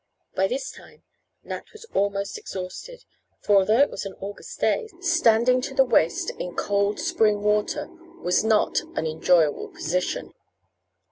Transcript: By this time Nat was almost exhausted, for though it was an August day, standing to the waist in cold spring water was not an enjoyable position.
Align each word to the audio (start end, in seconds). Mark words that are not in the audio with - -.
By 0.33 0.47
this 0.47 0.71
time 0.71 1.03
Nat 1.43 1.65
was 1.73 1.85
almost 1.93 2.35
exhausted, 2.39 3.05
for 3.43 3.65
though 3.65 3.77
it 3.77 3.91
was 3.91 4.03
an 4.03 4.15
August 4.19 4.59
day, 4.59 4.89
standing 4.99 5.61
to 5.61 5.75
the 5.75 5.85
waist 5.85 6.31
in 6.39 6.55
cold 6.55 6.99
spring 6.99 7.43
water 7.43 7.87
was 8.19 8.43
not 8.43 8.79
an 8.95 9.05
enjoyable 9.05 9.67
position. 9.67 10.33